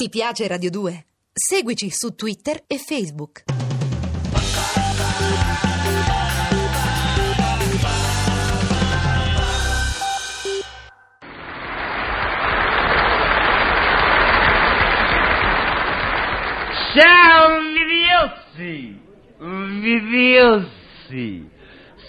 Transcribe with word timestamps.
Ti 0.00 0.08
piace 0.10 0.46
Radio 0.46 0.70
2? 0.70 1.06
Seguici 1.32 1.90
su 1.90 2.14
Twitter 2.14 2.62
e 2.68 2.78
Facebook. 2.78 3.42
Ciao 16.94 17.58
invidiosi! 17.58 19.00
Invidiosi! 19.40 20.78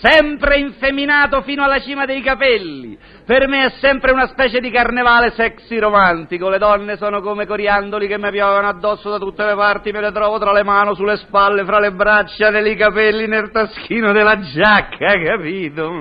Sempre 0.01 0.59
infeminato 0.59 1.41
fino 1.41 1.61
alla 1.61 1.81
cima 1.81 2.05
dei 2.05 2.21
capelli. 2.21 2.97
Per 3.25 3.49
me 3.49 3.65
è 3.65 3.69
sempre 3.81 4.11
una 4.13 4.27
specie 4.27 4.61
di 4.61 4.71
carnevale 4.71 5.31
sexy 5.31 5.77
romantico. 5.77 6.47
Le 6.47 6.57
donne 6.57 6.95
sono 6.95 7.19
come 7.19 7.45
coriandoli 7.45 8.07
che 8.07 8.17
mi 8.17 8.31
piovono 8.31 8.69
addosso 8.69 9.09
da 9.09 9.17
tutte 9.17 9.43
le 9.43 9.55
parti, 9.55 9.91
me 9.91 9.99
le 9.99 10.13
trovo 10.13 10.39
tra 10.39 10.53
le 10.53 10.63
mani, 10.63 10.95
sulle 10.95 11.17
spalle, 11.17 11.65
fra 11.65 11.79
le 11.79 11.91
braccia, 11.91 12.49
nei 12.49 12.77
capelli, 12.77 13.27
nel 13.27 13.51
taschino 13.51 14.13
della 14.13 14.39
giacca, 14.39 15.19
capito? 15.21 15.91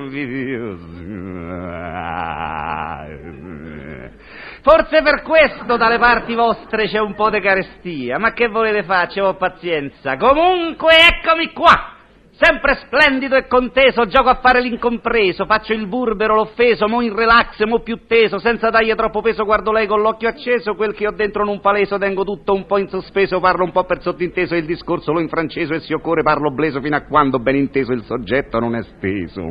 Forse 4.63 5.03
per 5.03 5.23
questo 5.23 5.77
dalle 5.77 5.99
parti 5.99 6.35
vostre 6.35 6.87
c'è 6.87 7.01
un 7.01 7.15
po' 7.15 7.31
di 7.31 7.41
carestia, 7.41 8.19
ma 8.19 8.33
che 8.33 8.47
volete 8.47 8.85
fare? 8.85 9.09
C'ho 9.13 9.35
pazienza. 9.35 10.17
Comunque 10.17 10.93
eccomi 10.95 11.53
qua! 11.53 11.97
Sempre 12.41 12.77
splendido 12.77 13.35
e 13.35 13.49
conteso, 13.49 14.07
gioco 14.07 14.29
a 14.29 14.39
fare 14.41 14.61
l'incompreso, 14.61 15.45
faccio 15.45 15.73
il 15.73 15.89
burbero, 15.89 16.37
l'offeso, 16.37 16.87
mo 16.87 17.01
in 17.01 17.13
relax, 17.13 17.61
mo 17.65 17.81
più 17.81 18.07
teso, 18.07 18.39
senza 18.39 18.71
dargli 18.71 18.95
troppo 18.95 19.21
peso, 19.23 19.45
guardo 19.45 19.73
lei 19.73 19.89
con 19.89 20.01
l'occhio 20.01 20.29
acceso, 20.29 20.77
quel 20.77 20.95
che 20.95 21.09
ho 21.09 21.11
dentro 21.11 21.45
non 21.45 21.59
paleso, 21.61 21.99
tengo 21.99 22.23
tutto 22.23 22.55
un 22.55 22.65
po' 22.65 22.79
in 22.79 22.89
sospeso, 22.89 23.41
parlo 23.41 23.65
un 23.65 23.73
po' 23.73 23.83
per 23.87 24.03
sottinteso, 24.03 24.55
il 24.55 24.67
discorso 24.67 25.11
lo 25.11 25.19
infranceso. 25.19 25.75
E 25.75 25.81
si 25.81 25.93
occorre 25.93 26.23
parlo 26.23 26.53
bleso 26.53 26.81
fino 26.81 26.95
a 26.95 27.03
quando 27.03 27.41
ben 27.41 27.57
inteso 27.57 27.91
il 27.91 28.05
soggetto 28.05 28.61
non 28.61 28.77
è 28.77 28.83
steso. 28.85 29.41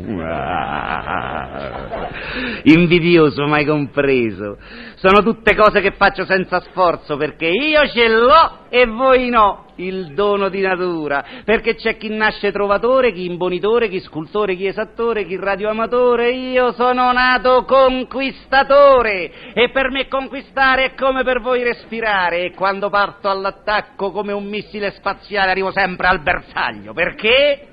Invidioso, 2.63 3.47
mai 3.47 3.65
compreso. 3.65 4.59
Sono 4.95 5.21
tutte 5.21 5.57
cose 5.57 5.81
che 5.81 5.91
faccio 5.91 6.23
senza 6.23 6.61
sforzo, 6.61 7.17
perché 7.17 7.47
io 7.47 7.85
ce 7.89 8.07
l'ho 8.07 8.59
e 8.69 8.85
voi 8.85 9.27
no 9.27 9.65
il 9.77 10.13
dono 10.13 10.49
di 10.49 10.61
natura, 10.61 11.23
perché 11.43 11.75
c'è 11.75 11.97
chi 11.97 12.09
nasce 12.09 12.51
trovatore, 12.51 13.11
chi 13.11 13.25
imbonitore, 13.25 13.89
chi 13.89 13.99
scultore, 13.99 14.55
chi 14.55 14.67
esattore, 14.67 15.25
chi 15.25 15.35
radioamatore, 15.37 16.31
io 16.31 16.71
sono 16.73 17.11
nato 17.11 17.63
conquistatore 17.65 19.53
e 19.53 19.69
per 19.69 19.89
me 19.89 20.07
conquistare 20.07 20.85
è 20.85 20.93
come 20.93 21.23
per 21.23 21.41
voi 21.41 21.63
respirare. 21.63 22.45
E 22.45 22.53
quando 22.53 22.89
parto 22.89 23.29
all'attacco 23.29 24.11
come 24.11 24.33
un 24.33 24.45
missile 24.45 24.91
spaziale 24.91 25.51
arrivo 25.51 25.71
sempre 25.71 26.07
al 26.07 26.21
bersaglio, 26.21 26.93
perché? 26.93 27.67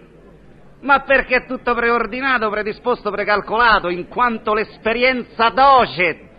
Ma 0.81 1.01
perché 1.01 1.37
è 1.37 1.47
tutto 1.47 1.75
preordinato, 1.75 2.51
predisposto, 2.51 3.11
precalcolato, 3.11 3.89
in 3.89 4.07
quanto 4.07 4.53
l'esperienza 4.53 5.49
docet 5.49 6.33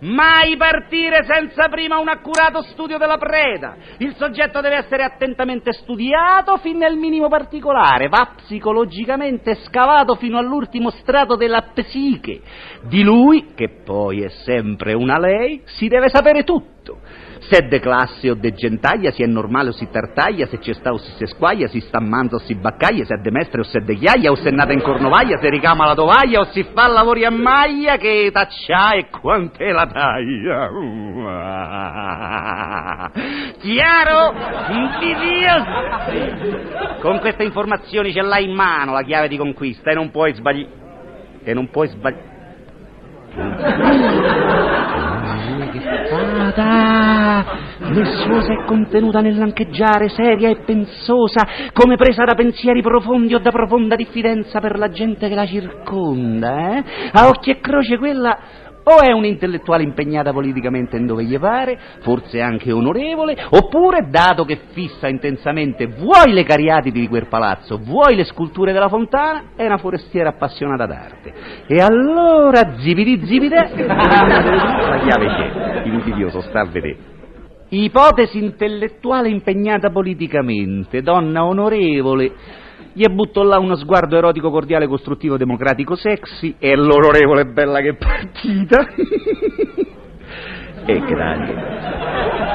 Mai 0.00 0.56
partire 0.56 1.24
senza 1.24 1.68
prima 1.68 1.98
un 1.98 2.08
accurato 2.08 2.62
studio 2.62 2.96
della 2.96 3.18
preda. 3.18 3.76
Il 3.98 4.14
soggetto 4.16 4.60
deve 4.60 4.76
essere 4.76 5.02
attentamente 5.02 5.72
studiato 5.72 6.56
fin 6.56 6.78
nel 6.78 6.96
minimo 6.96 7.28
particolare, 7.28 8.08
va 8.08 8.32
psicologicamente 8.36 9.56
scavato 9.56 10.14
fino 10.14 10.38
all'ultimo 10.38 10.90
strato 10.90 11.36
della 11.36 11.70
psiche. 11.74 12.40
Di 12.88 13.02
lui, 13.02 13.52
che 13.54 13.68
poi 13.84 14.22
è 14.22 14.28
sempre 14.28 14.94
una 14.94 15.18
lei, 15.18 15.60
si 15.64 15.88
deve 15.88 16.08
sapere 16.08 16.44
tutto. 16.44 16.79
Se 16.82 17.56
è 17.56 17.68
de 17.68 17.80
classe 17.80 18.30
o 18.30 18.34
de 18.34 18.52
gentaglia, 18.52 19.10
se 19.10 19.24
è 19.24 19.26
normale 19.26 19.68
o 19.70 19.72
si 19.72 19.88
tartaglia, 19.90 20.46
se 20.46 20.58
c'è 20.58 20.72
sta 20.72 20.92
o 20.92 20.98
si 20.98 21.26
squaglia, 21.26 21.66
si 21.68 21.80
sta 21.80 22.00
manzo 22.00 22.36
o 22.36 22.38
si 22.38 22.54
baccaglia, 22.54 23.04
se 23.04 23.14
è 23.14 23.18
de 23.18 23.30
mestre 23.30 23.60
o 23.60 23.64
se 23.64 23.78
è 23.78 23.82
de 23.82 23.94
chiaia, 23.94 24.30
o 24.30 24.34
se 24.34 24.48
è 24.48 24.52
nata 24.52 24.72
in 24.72 24.80
cornovaglia, 24.82 25.38
se 25.38 25.50
ricama 25.50 25.86
la 25.86 25.94
tovaglia 25.94 26.40
o 26.40 26.44
si 26.44 26.62
fa 26.72 26.86
lavori 26.86 27.24
a 27.24 27.30
maglia, 27.30 27.96
che 27.96 28.30
taccia 28.32 28.92
e 28.92 29.08
quant'è 29.08 29.72
la 29.72 29.86
taglia. 29.86 30.70
Chiaro? 33.58 34.32
Invidioso? 34.68 35.64
Con 37.00 37.18
queste 37.18 37.42
informazioni 37.44 38.12
ce 38.12 38.22
l'hai 38.22 38.44
in 38.44 38.54
mano 38.54 38.92
la 38.92 39.02
chiave 39.02 39.28
di 39.28 39.36
conquista 39.36 39.90
e 39.90 39.94
non 39.94 40.10
puoi 40.10 40.34
sbagliare. 40.34 40.78
E 41.42 41.54
non 41.54 41.68
puoi 41.70 41.88
sbagliare. 41.88 42.28
Fata! 46.50 47.44
Lussuosa 47.78 48.52
e 48.52 48.64
contenuta 48.66 49.20
nell'ancheggiare, 49.20 50.08
seria 50.08 50.48
e 50.48 50.56
pensosa, 50.64 51.46
come 51.72 51.96
presa 51.96 52.24
da 52.24 52.34
pensieri 52.34 52.82
profondi 52.82 53.34
o 53.34 53.38
da 53.38 53.50
profonda 53.50 53.96
diffidenza 53.96 54.60
per 54.60 54.76
la 54.78 54.90
gente 54.90 55.28
che 55.28 55.34
la 55.34 55.46
circonda, 55.46 56.76
eh? 56.76 56.84
A 57.12 57.28
occhi 57.28 57.50
e 57.50 57.60
croce 57.60 57.98
quella 57.98 58.38
o 58.90 59.00
è 59.00 59.12
un'intellettuale 59.12 59.82
impegnata 59.82 60.32
politicamente 60.32 60.96
in 60.96 61.06
dove 61.06 61.24
gli 61.24 61.38
pare, 61.38 61.78
forse 62.00 62.40
anche 62.40 62.72
onorevole, 62.72 63.36
oppure, 63.50 64.08
dato 64.10 64.44
che 64.44 64.58
fissa 64.72 65.08
intensamente 65.08 65.86
vuoi 65.86 66.32
le 66.32 66.44
cariatidi 66.44 67.00
di 67.00 67.08
quel 67.08 67.26
palazzo, 67.28 67.78
vuoi 67.78 68.16
le 68.16 68.24
sculture 68.24 68.72
della 68.72 68.88
fontana, 68.88 69.50
è 69.56 69.64
una 69.64 69.78
forestiera 69.78 70.30
appassionata 70.30 70.86
d'arte. 70.86 71.32
E 71.66 71.80
allora, 71.80 72.78
zibidi 72.78 73.24
zibide, 73.24 73.70
la 73.86 75.00
chiave 75.06 75.26
c'è, 75.26 75.82
invidioso, 75.84 76.40
sta 76.40 76.60
a 76.60 76.64
vedere. 76.64 76.96
Ipotesi 77.72 78.42
intellettuale 78.42 79.28
impegnata 79.28 79.90
politicamente, 79.90 81.02
donna 81.02 81.44
onorevole, 81.44 82.32
gli 82.92 83.06
butto 83.08 83.42
là 83.42 83.58
uno 83.58 83.76
sguardo 83.76 84.16
erotico, 84.16 84.50
cordiale, 84.50 84.86
costruttivo, 84.86 85.36
democratico, 85.36 85.94
sexy 85.96 86.54
e 86.58 86.74
l'onorevole 86.76 87.46
bella 87.46 87.80
che 87.80 87.94
partita. 87.94 88.86
e 90.86 91.00
grazie. 91.00 92.08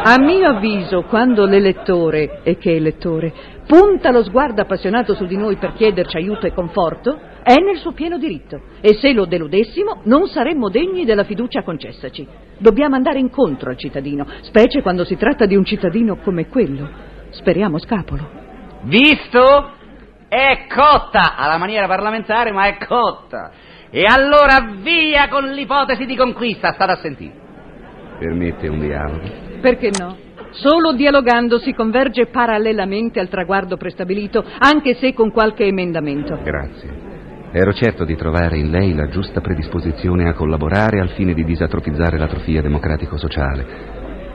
A 0.07 0.19
mio 0.19 0.47
avviso, 0.47 1.01
quando 1.03 1.45
l'elettore, 1.45 2.41
e 2.43 2.57
che 2.57 2.75
elettore, 2.75 3.33
punta 3.65 4.11
lo 4.11 4.23
sguardo 4.23 4.61
appassionato 4.61 5.15
su 5.15 5.25
di 5.25 5.35
noi 5.35 5.55
per 5.55 5.73
chiederci 5.73 6.17
aiuto 6.17 6.45
e 6.45 6.53
conforto, 6.53 7.19
è 7.41 7.55
nel 7.55 7.77
suo 7.77 7.91
pieno 7.93 8.19
diritto. 8.19 8.59
E 8.81 8.93
se 8.95 9.13
lo 9.13 9.25
deludessimo, 9.25 10.01
non 10.03 10.27
saremmo 10.27 10.69
degni 10.69 11.05
della 11.05 11.23
fiducia 11.23 11.63
concessaci. 11.63 12.27
Dobbiamo 12.57 12.95
andare 12.95 13.19
incontro 13.19 13.71
al 13.71 13.77
cittadino, 13.77 14.27
specie 14.41 14.81
quando 14.81 15.05
si 15.05 15.15
tratta 15.17 15.45
di 15.45 15.55
un 15.55 15.65
cittadino 15.65 16.17
come 16.17 16.49
quello. 16.49 16.87
Speriamo 17.31 17.79
scapolo. 17.79 18.29
Visto? 18.83 19.71
È 20.27 20.65
cotta, 20.73 21.35
alla 21.35 21.57
maniera 21.57 21.87
parlamentare, 21.87 22.51
ma 22.51 22.65
è 22.67 22.77
cotta. 22.85 23.51
E 23.89 24.03
allora 24.05 24.73
via 24.81 25.27
con 25.29 25.45
l'ipotesi 25.45 26.05
di 26.05 26.15
conquista, 26.15 26.73
state 26.73 26.91
a 26.91 26.97
sentire. 26.97 27.33
Permette 28.19 28.67
un 28.67 28.79
dialogo? 28.79 29.21
Perché 29.61 29.91
no? 29.97 30.17
Solo 30.51 30.93
dialogando 30.93 31.59
si 31.59 31.73
converge 31.73 32.27
parallelamente 32.27 33.19
al 33.19 33.27
traguardo 33.27 33.77
prestabilito, 33.77 34.43
anche 34.59 34.95
se 34.95 35.13
con 35.13 35.31
qualche 35.31 35.65
emendamento. 35.65 36.39
Grazie. 36.41 37.03
Ero 37.51 37.73
certo 37.73 38.03
di 38.03 38.15
trovare 38.15 38.57
in 38.57 38.69
lei 38.69 38.93
la 38.93 39.07
giusta 39.07 39.39
predisposizione 39.39 40.27
a 40.27 40.33
collaborare 40.33 40.99
al 40.99 41.09
fine 41.09 41.33
di 41.33 41.43
disatrofizzare 41.43 42.17
l'atrofia 42.17 42.61
democratico-sociale. 42.61 43.65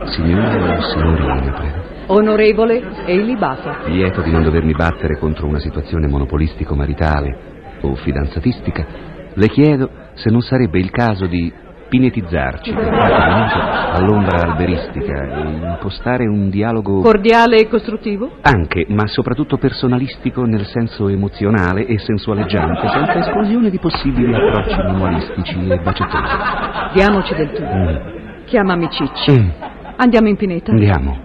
Signora 0.04 0.78
o 0.78 0.82
signorina, 0.82 1.52
prego? 1.52 1.99
Onorevole 2.06 3.04
e 3.06 3.14
illibato. 3.14 3.74
Lieto 3.86 4.20
di 4.22 4.30
non 4.30 4.42
dovermi 4.42 4.72
battere 4.72 5.18
contro 5.18 5.46
una 5.46 5.58
situazione 5.58 6.06
monopolistico-maritale 6.08 7.38
o 7.82 7.94
fidanzatistica, 7.94 8.86
le 9.34 9.48
chiedo 9.48 9.90
se 10.14 10.30
non 10.30 10.40
sarebbe 10.40 10.78
il 10.78 10.90
caso 10.90 11.26
di 11.26 11.52
pinetizzarci 11.90 12.72
all'ombra 12.72 14.48
alberistica 14.48 15.22
e 15.24 15.40
impostare 15.72 16.26
un 16.26 16.48
dialogo 16.48 17.00
cordiale 17.00 17.56
e 17.58 17.68
costruttivo? 17.68 18.36
Anche, 18.42 18.86
ma 18.88 19.06
soprattutto 19.08 19.58
personalistico 19.58 20.44
nel 20.44 20.66
senso 20.66 21.08
emozionale 21.08 21.86
e 21.86 21.98
sensualeggiante, 21.98 22.88
senza 22.88 23.18
esclusione 23.18 23.70
di 23.70 23.78
possibili 23.78 24.32
approcci 24.32 24.76
manualistici 24.76 25.68
e 25.68 25.78
bacettosi. 25.80 26.34
Diamoci 26.94 27.34
del 27.34 27.50
tu. 27.52 27.62
Mm. 27.62 27.96
Chiamami 28.44 28.88
Cicci. 28.88 29.32
Mm. 29.32 29.48
Andiamo 29.96 30.28
in 30.28 30.36
pineta. 30.36 30.70
Andiamo. 30.70 31.18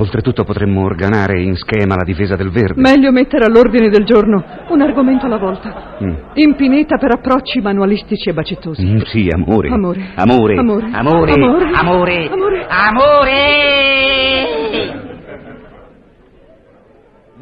Oltretutto 0.00 0.44
potremmo 0.44 0.84
organare 0.84 1.42
in 1.42 1.56
schema 1.56 1.96
la 1.96 2.04
difesa 2.04 2.36
del 2.36 2.50
verde. 2.50 2.80
Meglio 2.80 3.10
mettere 3.10 3.46
all'ordine 3.46 3.88
del 3.88 4.04
giorno 4.04 4.44
un 4.68 4.80
argomento 4.80 5.26
alla 5.26 5.38
volta. 5.38 5.96
Mm. 6.00 6.14
In 6.34 6.54
pineta 6.54 6.98
per 6.98 7.14
approcci 7.14 7.60
manualistici 7.60 8.28
e 8.28 8.32
bacettosi. 8.32 8.86
Mm, 8.86 8.98
sì, 9.06 9.28
amore. 9.28 9.68
Amore. 9.68 10.12
Amore. 10.14 10.54
Amore. 10.54 10.92
Amore. 10.92 11.32
Amore. 11.32 11.72
Amore. 11.74 12.28
Amore. 12.28 12.66
Amore. 12.68 13.86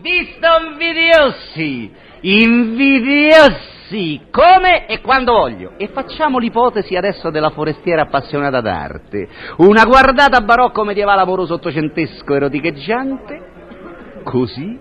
Visto 0.01 0.47
invidiosi, 0.71 1.91
invidiosi. 2.21 3.76
Sì, 3.89 4.21
come 4.33 4.87
e 4.87 5.01
quando 5.01 5.33
voglio. 5.33 5.73
E 5.77 5.89
facciamo 5.89 6.39
l'ipotesi 6.39 6.97
adesso 6.97 7.31
della 7.31 7.51
forestiera 7.51 8.03
appassionata 8.03 8.61
d'arte. 8.61 9.29
Una 9.59 9.85
guardata 9.85 10.41
barocco 10.41 10.83
medievale 10.83 11.21
amoroso 11.21 11.55
ottocentesco 11.55 12.35
eroticheggiante. 12.35 14.21
Così. 14.25 14.79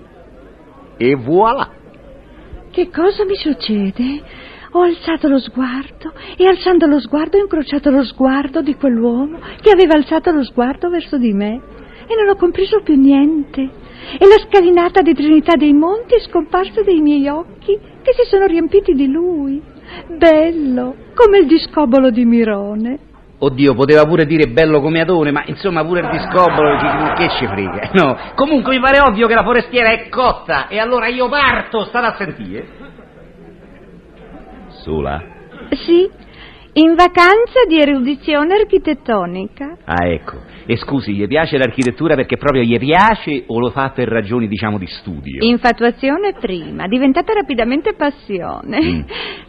E 0.98 1.16
voilà. 1.16 1.70
Che 2.72 2.90
cosa 2.90 3.26
mi 3.26 3.36
succede? 3.36 4.24
Ho 4.72 4.82
alzato 4.82 5.28
lo 5.28 5.40
sguardo 5.40 6.12
e 6.36 6.46
alzando 6.48 6.88
lo 6.88 7.00
sguardo 7.00 7.38
ho 7.38 7.42
incrociato 7.42 7.90
lo 7.92 8.04
sguardo 8.04 8.62
di 8.62 8.76
quell'uomo 8.76 9.40
che 9.62 9.72
aveva 9.72 9.94
alzato 9.94 10.32
lo 10.32 10.44
sguardo 10.44 10.90
verso 10.90 11.18
di 11.18 11.32
me 11.32 11.62
e 12.08 12.16
non 12.16 12.28
ho 12.28 12.36
compreso 12.36 12.82
più 12.82 12.96
niente. 12.96 13.62
E 13.62 14.28
la 14.28 14.44
scalinata 14.48 15.02
di 15.02 15.14
Trinità 15.14 15.56
dei 15.56 15.74
Monti 15.74 16.16
è 16.16 16.20
scomparsa 16.20 16.82
dai 16.82 17.00
miei 17.00 17.28
occhi 17.28 17.94
che 18.06 18.14
si 18.14 18.30
sono 18.30 18.46
riempiti 18.46 18.94
di 18.94 19.08
lui. 19.08 19.60
Bello, 20.16 20.96
come 21.16 21.40
il 21.40 21.48
discobolo 21.48 22.12
di 22.12 22.24
Mirone. 22.24 23.00
Oddio, 23.38 23.74
poteva 23.74 24.06
pure 24.06 24.26
dire 24.26 24.48
bello 24.48 24.80
come 24.80 25.02
Adone, 25.02 25.32
ma 25.32 25.44
insomma 25.48 25.84
pure 25.84 26.02
il 26.02 26.10
discobolo, 26.10 26.78
che, 26.78 27.14
che 27.16 27.30
ci 27.38 27.48
frega. 27.48 27.90
No, 27.98 28.16
comunque 28.36 28.76
mi 28.76 28.80
pare 28.80 29.00
ovvio 29.00 29.28
che 29.28 29.34
la 29.34 29.44
forestiera 29.44 29.90
è 29.90 30.08
cotta 30.10 30.68
e 30.68 30.78
allora 30.78 31.08
io 31.08 31.28
parto, 31.28 31.86
state 31.86 32.06
a 32.06 32.16
sentire. 32.16 32.68
Sola? 34.84 35.22
Sì, 35.72 36.10
in 36.78 36.96
vacanza 36.96 37.64
di 37.68 37.80
erudizione 37.80 38.54
architettonica. 38.54 39.78
Ah, 39.86 40.08
ecco. 40.08 40.42
E 40.66 40.76
scusi, 40.78 41.14
gli 41.14 41.26
piace 41.28 41.58
l'architettura 41.58 42.16
perché 42.16 42.38
proprio 42.38 42.64
gli 42.64 42.78
piace 42.78 43.44
o 43.48 43.60
lo 43.60 43.70
fa 43.70 43.92
per 43.92 44.08
ragioni, 44.10 44.48
diciamo, 44.48 44.78
di 44.78 44.88
studio? 44.88 45.46
Infatuazione 45.46 46.34
prima, 46.40 46.88
diventata 46.88 47.34
rapidamente 47.34 47.94
passione. 47.94 48.82
Mm. 48.82 49.02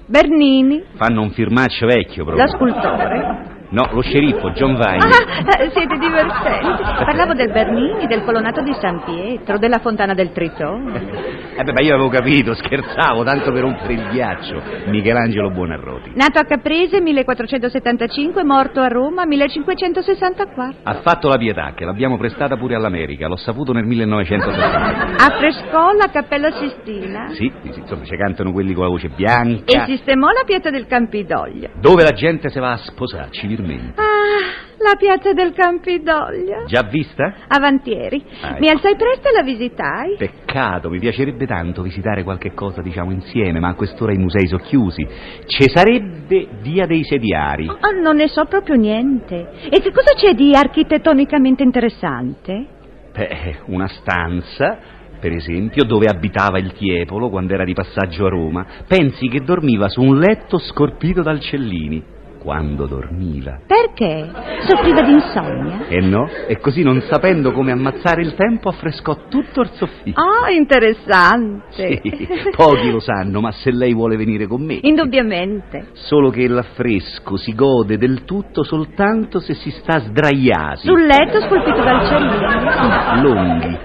Bernini, 0.06 0.82
Fanno 0.94 1.22
un 1.22 1.30
firmaccio 1.30 1.86
vecchio 1.86 2.24
proprio. 2.24 2.44
lo 2.44 2.50
scultore. 2.50 3.54
No, 3.70 3.88
lo 3.92 4.00
sceriffo, 4.00 4.50
John 4.50 4.74
Vine. 4.74 4.98
Ah, 4.98 5.62
eh, 5.62 5.70
siete 5.72 5.96
divertenti. 5.98 6.82
Parlavo 7.04 7.34
del 7.34 7.50
Bernini, 7.50 8.06
del 8.06 8.22
colonnato 8.22 8.62
di 8.62 8.72
San 8.80 9.02
Pietro, 9.04 9.58
della 9.58 9.78
fontana 9.78 10.14
del 10.14 10.30
Tritone. 10.32 11.34
Eh 11.56 11.62
beh, 11.64 11.72
ma 11.72 11.80
io 11.80 11.94
avevo 11.94 12.08
capito, 12.08 12.54
scherzavo, 12.54 13.24
tanto 13.24 13.50
per 13.50 13.62
rompere 13.62 13.94
il 13.94 14.08
ghiaccio. 14.10 14.62
Michelangelo 14.86 15.50
Buonarroti. 15.50 16.12
Nato 16.14 16.38
a 16.38 16.44
Caprese 16.44 17.00
1475, 17.00 18.44
morto 18.44 18.80
a 18.80 18.88
Roma 18.88 19.24
1564. 19.26 20.80
Ha 20.84 20.94
fatto 21.02 21.28
la 21.28 21.36
pietà, 21.36 21.72
che 21.74 21.84
l'abbiamo 21.84 22.16
prestata 22.18 22.56
pure 22.56 22.74
all'America, 22.76 23.26
l'ho 23.26 23.36
saputo 23.36 23.72
nel 23.72 23.84
1960. 23.84 25.24
Affrescò 25.24 25.92
la 25.92 26.08
Cappella 26.12 26.50
Sistina 26.52 27.28
Sì, 27.32 27.50
sì, 27.70 27.80
insomma, 27.80 28.04
ci 28.04 28.16
cantano 28.16 28.52
quelli 28.52 28.72
con 28.74 28.84
la 28.84 28.90
voce 28.90 29.08
bianca. 29.08 29.64
e 29.66 29.84
sistemò 29.86 30.28
la 30.28 30.42
piazza 30.44 30.70
del 30.70 30.86
Campidoglio. 30.86 31.70
Dove 31.80 32.02
la 32.02 32.12
gente 32.12 32.48
si 32.50 32.58
va 32.58 32.72
a 32.72 32.76
sposare 32.78 33.28
civilmente. 33.30 33.54
Ah, 33.74 34.74
la 34.78 34.96
piazza 34.96 35.32
del 35.32 35.52
Campidoglio. 35.52 36.64
Già 36.66 36.82
vista? 36.82 37.34
Avantieri. 37.48 38.22
Ah, 38.42 38.56
Mi 38.58 38.66
ecco. 38.68 38.76
alzai 38.76 38.96
presto 38.96 39.28
e 39.28 39.32
la 39.32 39.42
visitai. 39.42 40.16
Peccato, 40.16 40.88
mi 40.90 40.98
piacerebbe 40.98 41.46
tanto 41.46 41.82
visitare 41.82 42.22
qualche 42.22 42.52
cosa, 42.54 42.82
diciamo, 42.82 43.10
insieme, 43.12 43.58
ma 43.60 43.68
a 43.68 43.74
quest'ora 43.74 44.12
i 44.12 44.18
musei 44.18 44.46
sono 44.46 44.62
chiusi. 44.62 45.06
Ci 45.46 45.70
sarebbe 45.74 46.48
Via 46.60 46.86
dei 46.86 47.04
Sediari. 47.04 47.68
Oh, 47.68 48.00
non 48.02 48.16
ne 48.16 48.28
so 48.28 48.44
proprio 48.44 48.76
niente. 48.76 49.68
E 49.70 49.80
che 49.80 49.90
cosa 49.92 50.12
c'è 50.16 50.34
di 50.34 50.54
architettonicamente 50.54 51.62
interessante? 51.62 52.66
Beh, 53.12 53.58
una 53.66 53.88
stanza, 53.88 54.78
per 55.18 55.32
esempio, 55.32 55.84
dove 55.84 56.06
abitava 56.06 56.58
il 56.58 56.72
Tiepolo 56.72 57.30
quando 57.30 57.54
era 57.54 57.64
di 57.64 57.72
passaggio 57.72 58.26
a 58.26 58.28
Roma. 58.28 58.66
Pensi 58.86 59.28
che 59.28 59.40
dormiva 59.40 59.88
su 59.88 60.02
un 60.02 60.18
letto 60.18 60.58
scorpito 60.58 61.22
dal 61.22 61.40
Cellini. 61.40 62.14
Quando 62.46 62.86
dormiva. 62.86 63.58
Perché? 63.66 64.30
Soffriva 64.68 65.02
di 65.02 65.14
insonnia? 65.14 65.88
E 65.88 65.98
no? 65.98 66.28
E 66.46 66.60
così, 66.60 66.84
non 66.84 67.00
sapendo 67.00 67.50
come 67.50 67.72
ammazzare 67.72 68.22
il 68.22 68.36
tempo, 68.36 68.68
affrescò 68.68 69.16
tutto 69.28 69.62
il 69.62 69.70
soffitto. 69.72 70.20
Ah, 70.20 70.52
interessante. 70.52 71.64
Sì, 71.70 72.28
pochi 72.54 72.92
lo 72.92 73.00
sanno, 73.00 73.40
ma 73.40 73.50
se 73.50 73.72
lei 73.72 73.92
vuole 73.94 74.16
venire 74.16 74.46
con 74.46 74.62
me. 74.64 74.78
Indubbiamente. 74.80 75.88
Solo 75.94 76.30
che 76.30 76.46
l'affresco 76.46 77.36
si 77.36 77.52
gode 77.52 77.98
del 77.98 78.22
tutto 78.22 78.62
soltanto 78.62 79.40
se 79.40 79.54
si 79.54 79.72
sta 79.72 79.98
sdraiati. 79.98 80.86
Sul 80.86 81.04
letto 81.04 81.40
scolpito 81.40 81.82
dal 81.82 82.06
Cellini. 82.06 83.22
Lunghi. 83.22 83.78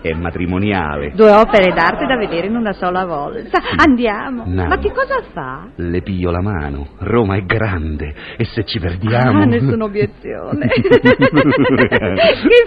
È 0.00 0.12
matrimoniale. 0.12 1.12
Due 1.14 1.30
opere 1.30 1.72
d'arte 1.72 2.06
da 2.06 2.16
vedere 2.16 2.46
in 2.46 2.56
una 2.56 2.72
sola 2.72 3.04
volta. 3.04 3.60
Andiamo. 3.76 4.44
No. 4.46 4.66
Ma 4.66 4.78
che 4.78 4.92
cosa 4.92 5.22
fa? 5.32 5.68
Le 5.74 6.02
piglio 6.02 6.30
la 6.30 6.40
mano. 6.40 6.88
Roma 6.98 7.36
è 7.36 7.44
grande 7.44 8.14
e 8.36 8.44
se 8.44 8.64
ci 8.64 8.78
perdiamo. 8.78 9.42
Ah, 9.42 9.44
nessuna 9.44 9.84
obiezione. 9.84 10.66
che 10.68 10.82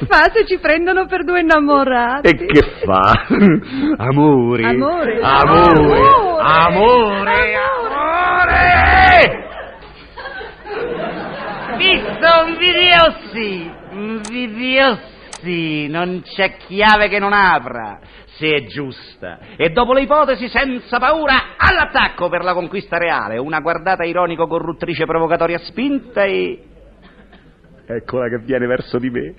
fa 0.07 0.29
se 0.33 0.45
ci 0.45 0.57
prendono 0.59 1.05
per 1.05 1.23
due 1.23 1.39
innamorati? 1.41 2.29
E 2.29 2.35
che 2.35 2.61
fa? 2.83 3.25
Amore. 3.97 4.63
Amore. 4.65 5.19
Amore. 5.21 5.99
Amore. 6.41 6.41
Amore. 6.41 7.55
Amore. 7.55 7.99
Visto 11.77 12.27
un 12.45 12.57
videossi, 12.57 13.71
un 13.91 14.21
videossi, 15.39 15.87
non 15.87 16.21
c'è 16.23 16.57
chiave 16.57 17.07
che 17.07 17.19
non 17.19 17.33
apra, 17.33 17.99
se 18.37 18.55
è 18.55 18.65
giusta. 18.65 19.39
E 19.55 19.69
dopo 19.69 19.93
le 19.93 20.01
ipotesi, 20.01 20.47
senza 20.49 20.99
paura, 20.99 21.55
all'attacco 21.57 22.29
per 22.29 22.43
la 22.43 22.53
conquista 22.53 22.97
reale. 22.97 23.37
Una 23.37 23.59
guardata 23.59 24.03
ironico-corruttrice 24.03 25.05
provocatoria 25.05 25.59
spinta 25.59 26.23
e... 26.23 26.63
Eccola 27.85 28.29
che 28.29 28.37
viene 28.39 28.67
verso 28.67 28.99
di 28.99 29.09
me. 29.09 29.33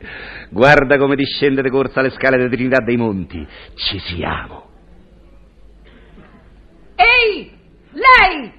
Guarda 0.50 0.98
come 0.98 1.14
discende 1.14 1.62
di 1.62 1.70
corsa 1.70 2.00
le 2.00 2.10
scale 2.10 2.36
di 2.36 2.48
Trinità 2.48 2.80
dei 2.80 2.96
Monti. 2.96 3.46
Ci 3.74 3.98
siamo. 4.00 4.68
Ehi! 6.96 7.58
Lei! 7.92 8.52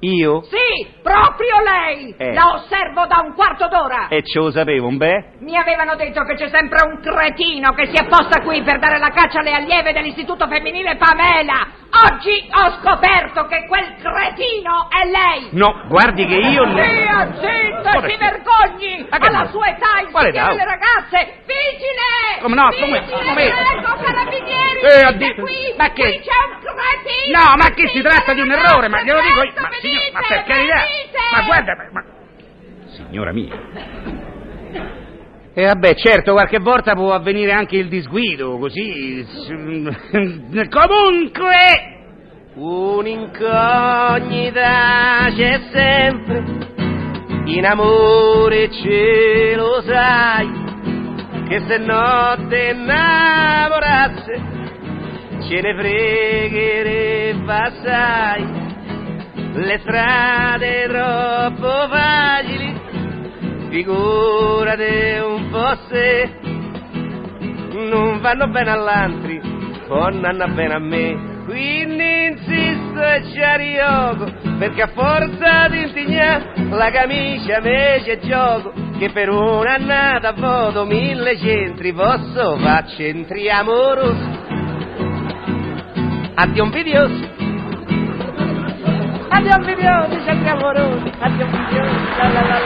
Io? 0.00 0.42
Sì, 0.42 0.86
proprio 1.02 1.60
lei! 1.64 2.14
Eh. 2.18 2.34
La 2.34 2.52
osservo 2.54 3.06
da 3.06 3.22
un 3.24 3.34
quarto 3.34 3.66
d'ora! 3.68 4.08
E 4.08 4.22
ce 4.22 4.38
lo 4.38 4.50
sapevo, 4.50 4.88
un 4.88 4.96
beh? 4.98 5.38
Mi 5.40 5.56
avevano 5.56 5.96
detto 5.96 6.22
che 6.24 6.34
c'è 6.34 6.48
sempre 6.48 6.86
un 6.86 7.00
cretino 7.00 7.72
che 7.72 7.86
si 7.86 7.96
apposta 7.96 8.42
qui 8.42 8.62
per 8.62 8.78
dare 8.78 8.98
la 8.98 9.08
caccia 9.08 9.40
alle 9.40 9.52
allieve 9.52 9.92
dell'istituto 9.92 10.46
femminile 10.46 10.96
Pamela! 10.96 11.75
Oggi 11.88 12.46
ho 12.52 12.80
scoperto 12.82 13.46
che 13.46 13.64
quel 13.66 13.94
cretino 14.02 14.88
è 14.90 15.08
lei! 15.08 15.48
No, 15.52 15.82
guardi 15.86 16.26
che 16.26 16.34
io... 16.34 16.64
non- 16.64 16.74
Zia, 16.76 17.32
zitta, 17.40 17.90
Come- 17.92 18.10
si 18.10 18.16
vergogni! 18.18 19.06
Ma 19.08 19.18
che 19.18 19.26
Alla 19.28 19.38
no? 19.44 19.48
sua 19.48 19.68
età 19.68 20.04
Quale 20.10 20.28
insieme 20.28 20.52
età? 20.52 20.52
le 20.52 20.64
ragazze! 20.64 21.32
Vigile! 21.46 22.40
Come 22.42 22.54
no, 22.54 22.68
come- 22.78 23.00
Vigile, 23.00 23.24
come- 23.24 23.54
prego, 23.54 23.96
carabinieri! 24.02 24.80
Eh, 24.80 25.04
addio- 25.06 25.34
qui! 25.42 25.74
ma 25.78 25.88
che- 25.92 26.02
Qui 26.02 26.20
c'è 26.20 26.36
un 26.44 26.58
cretino! 26.60 27.38
No, 27.38 27.56
ma 27.56 27.70
che 27.70 27.88
si 27.88 28.02
tratta 28.02 28.32
di 28.34 28.40
un 28.40 28.50
errore, 28.52 28.88
ma 28.88 29.02
glielo 29.02 29.20
dico 29.22 29.42
io. 29.42 29.52
Ma, 29.56 29.68
signor, 29.80 30.02
ma 30.12 30.20
per 30.28 30.44
carità. 30.44 30.82
Ma 31.32 31.42
guarda, 31.42 31.88
ma... 31.92 32.04
Signora 32.88 33.32
mia. 33.32 34.25
E 35.58 35.64
vabbè, 35.64 35.94
certo, 35.94 36.32
qualche 36.32 36.58
volta 36.58 36.92
può 36.92 37.14
avvenire 37.14 37.50
anche 37.50 37.78
il 37.78 37.88
disguido, 37.88 38.58
così... 38.58 39.24
Comunque... 40.68 41.94
Un'incognita 42.56 43.40
c'è 45.34 45.60
sempre, 45.72 46.44
in 47.46 47.64
amore 47.64 48.70
ce 48.70 49.54
lo 49.56 49.80
sai, 49.80 50.46
che 51.48 51.60
se 51.66 51.78
notte 51.78 52.74
innamorasse, 52.74 54.42
ce 55.48 55.60
ne 55.60 55.74
fregherebbe 55.74 57.52
assai, 57.52 58.46
le 59.54 59.78
strade 59.78 60.86
troppo 60.88 61.88
facili, 61.88 62.75
figurate 63.76 65.20
un 65.22 65.50
po' 65.50 65.76
se 65.90 66.30
non 67.90 68.20
vanno 68.20 68.48
bene 68.48 68.70
all'altri, 68.70 69.38
non 69.86 70.18
vanno 70.18 70.48
bene 70.54 70.74
a 70.74 70.78
me. 70.78 71.34
Quindi 71.44 72.24
insisto 72.24 73.02
e 73.02 73.22
ci 73.30 73.42
arriogo, 73.42 74.32
perché 74.58 74.80
a 74.80 74.86
forza 74.88 75.68
di 75.68 75.82
intignare 75.82 76.54
la 76.70 76.90
camicia 76.90 77.60
me 77.60 78.00
c'è 78.02 78.18
gioco, 78.20 78.72
che 78.98 79.10
per 79.10 79.28
un'annata 79.28 80.32
voto 80.32 80.86
mille 80.86 81.36
centri, 81.36 81.92
posso 81.92 82.56
fa 82.56 82.82
centri 82.86 83.50
amorosi. 83.50 84.44
Addio 86.34 86.62
un 86.62 86.70
vidioso. 86.70 87.34
Addio 89.28 89.54
un 89.54 89.64
vidioso, 89.66 90.24
centri 90.24 90.48
amorosi, 90.48 91.12
addio 91.18 91.46
la 91.46 92.28
la 92.28 92.40
la 92.40 92.40
la, 92.40 92.58
la 92.58 92.65